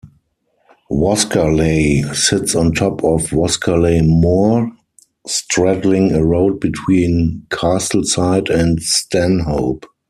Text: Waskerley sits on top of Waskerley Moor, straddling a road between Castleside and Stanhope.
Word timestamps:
Waskerley 0.89 2.11
sits 2.15 2.55
on 2.55 2.71
top 2.73 3.03
of 3.03 3.31
Waskerley 3.31 4.01
Moor, 4.01 4.71
straddling 5.27 6.11
a 6.13 6.25
road 6.25 6.59
between 6.59 7.45
Castleside 7.51 8.49
and 8.49 8.81
Stanhope. 8.81 9.85